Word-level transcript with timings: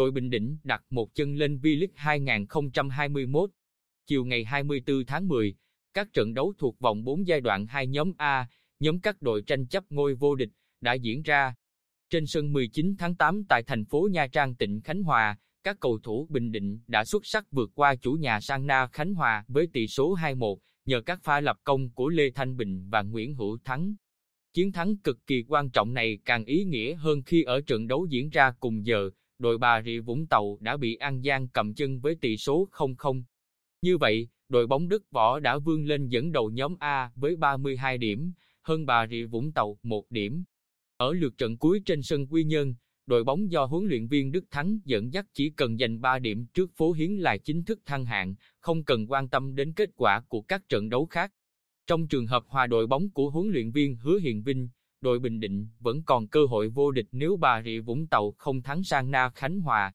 đội 0.00 0.10
Bình 0.10 0.30
Định 0.30 0.56
đặt 0.64 0.82
một 0.90 1.14
chân 1.14 1.34
lên 1.34 1.58
V-League 1.62 1.94
2021. 1.94 3.50
Chiều 4.06 4.24
ngày 4.24 4.44
24 4.44 5.04
tháng 5.06 5.28
10, 5.28 5.54
các 5.94 6.12
trận 6.12 6.34
đấu 6.34 6.52
thuộc 6.58 6.78
vòng 6.78 7.04
4 7.04 7.26
giai 7.26 7.40
đoạn 7.40 7.66
2 7.66 7.86
nhóm 7.86 8.12
A, 8.18 8.48
nhóm 8.78 9.00
các 9.00 9.22
đội 9.22 9.42
tranh 9.42 9.66
chấp 9.66 9.84
ngôi 9.90 10.14
vô 10.14 10.34
địch, 10.34 10.48
đã 10.80 10.92
diễn 10.94 11.22
ra. 11.22 11.54
Trên 12.10 12.26
sân 12.26 12.52
19 12.52 12.94
tháng 12.98 13.14
8 13.14 13.44
tại 13.48 13.62
thành 13.62 13.84
phố 13.84 14.08
Nha 14.12 14.26
Trang 14.26 14.54
tỉnh 14.54 14.80
Khánh 14.80 15.02
Hòa, 15.02 15.38
các 15.64 15.76
cầu 15.80 15.98
thủ 16.02 16.26
Bình 16.30 16.52
Định 16.52 16.80
đã 16.86 17.04
xuất 17.04 17.26
sắc 17.26 17.46
vượt 17.50 17.70
qua 17.74 17.94
chủ 17.94 18.12
nhà 18.12 18.40
Sang 18.40 18.66
Na 18.66 18.86
Khánh 18.92 19.14
Hòa 19.14 19.44
với 19.48 19.66
tỷ 19.72 19.86
số 19.86 20.16
2-1 20.16 20.56
nhờ 20.84 21.00
các 21.00 21.20
pha 21.22 21.40
lập 21.40 21.56
công 21.64 21.90
của 21.90 22.08
Lê 22.08 22.30
Thanh 22.30 22.56
Bình 22.56 22.90
và 22.90 23.02
Nguyễn 23.02 23.34
Hữu 23.34 23.58
Thắng. 23.64 23.94
Chiến 24.52 24.72
thắng 24.72 24.96
cực 24.96 25.26
kỳ 25.26 25.44
quan 25.48 25.70
trọng 25.70 25.94
này 25.94 26.18
càng 26.24 26.44
ý 26.44 26.64
nghĩa 26.64 26.94
hơn 26.94 27.22
khi 27.22 27.42
ở 27.42 27.60
trận 27.60 27.86
đấu 27.86 28.06
diễn 28.10 28.30
ra 28.30 28.52
cùng 28.60 28.86
giờ, 28.86 29.10
đội 29.40 29.58
Bà 29.58 29.82
Rịa 29.82 30.00
Vũng 30.00 30.26
Tàu 30.26 30.58
đã 30.60 30.76
bị 30.76 30.94
An 30.94 31.22
Giang 31.22 31.48
cầm 31.48 31.74
chân 31.74 32.00
với 32.00 32.14
tỷ 32.14 32.36
số 32.36 32.68
0-0. 32.72 33.22
Như 33.82 33.98
vậy, 33.98 34.28
đội 34.48 34.66
bóng 34.66 34.88
Đức 34.88 35.10
Võ 35.10 35.40
đã 35.40 35.58
vươn 35.58 35.86
lên 35.86 36.08
dẫn 36.08 36.32
đầu 36.32 36.50
nhóm 36.50 36.76
A 36.80 37.12
với 37.16 37.36
32 37.36 37.98
điểm, 37.98 38.32
hơn 38.62 38.86
Bà 38.86 39.06
Rịa 39.06 39.24
Vũng 39.24 39.52
Tàu 39.52 39.78
1 39.82 40.04
điểm. 40.10 40.44
Ở 40.96 41.12
lượt 41.12 41.38
trận 41.38 41.58
cuối 41.58 41.82
trên 41.84 42.02
sân 42.02 42.26
Quy 42.26 42.44
Nhơn, 42.44 42.74
đội 43.06 43.24
bóng 43.24 43.50
do 43.50 43.64
huấn 43.64 43.86
luyện 43.86 44.06
viên 44.06 44.32
Đức 44.32 44.44
Thắng 44.50 44.78
dẫn 44.84 45.12
dắt 45.12 45.26
chỉ 45.32 45.50
cần 45.50 45.78
giành 45.78 46.00
3 46.00 46.18
điểm 46.18 46.46
trước 46.54 46.70
phố 46.72 46.92
Hiến 46.92 47.12
là 47.12 47.36
chính 47.36 47.64
thức 47.64 47.80
thăng 47.84 48.04
hạng, 48.04 48.34
không 48.60 48.84
cần 48.84 49.10
quan 49.10 49.28
tâm 49.28 49.54
đến 49.54 49.72
kết 49.72 49.90
quả 49.96 50.22
của 50.28 50.42
các 50.42 50.68
trận 50.68 50.88
đấu 50.88 51.06
khác. 51.06 51.32
Trong 51.86 52.08
trường 52.08 52.26
hợp 52.26 52.44
hòa 52.46 52.66
đội 52.66 52.86
bóng 52.86 53.10
của 53.10 53.30
huấn 53.30 53.48
luyện 53.48 53.70
viên 53.70 53.96
Hứa 53.96 54.18
Hiền 54.18 54.42
Vinh, 54.42 54.68
đội 55.02 55.18
Bình 55.18 55.40
Định 55.40 55.68
vẫn 55.78 56.02
còn 56.02 56.28
cơ 56.28 56.46
hội 56.46 56.68
vô 56.68 56.90
địch 56.90 57.06
nếu 57.12 57.36
Bà 57.36 57.62
Rịa 57.62 57.80
Vũng 57.80 58.06
Tàu 58.06 58.32
không 58.38 58.62
thắng 58.62 58.82
sang 58.82 59.10
Na 59.10 59.30
Khánh 59.34 59.60
Hòa. 59.60 59.92